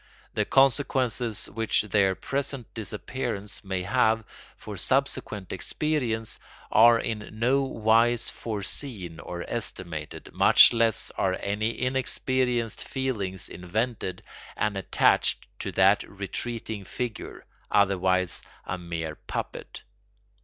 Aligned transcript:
The 0.33 0.45
consequences 0.45 1.47
which 1.47 1.83
their 1.83 2.15
present 2.15 2.73
disappearance 2.73 3.63
may 3.63 3.83
have 3.83 4.23
for 4.57 4.75
subsequent 4.75 5.51
experience 5.53 6.39
are 6.71 6.99
in 6.99 7.29
no 7.37 7.61
wise 7.61 8.27
foreseen 8.31 9.19
or 9.19 9.45
estimated, 9.47 10.31
much 10.33 10.73
less 10.73 11.11
are 11.19 11.37
any 11.39 11.79
inexperienced 11.79 12.83
feelings 12.83 13.47
invented 13.47 14.23
and 14.57 14.75
attached 14.75 15.45
to 15.59 15.71
that 15.73 16.01
retreating 16.09 16.83
figure, 16.83 17.45
otherwise 17.69 18.41
a 18.65 18.79
mere 18.79 19.13
puppet. 19.15 19.83